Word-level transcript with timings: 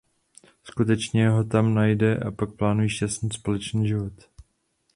Skutečně 0.63 1.29
ho 1.29 1.43
tam 1.43 1.73
najde 1.73 2.17
a 2.19 2.31
pak 2.31 2.53
plánují 2.55 2.89
šťastný 2.89 3.29
společný 3.31 3.87
život. 3.87 4.13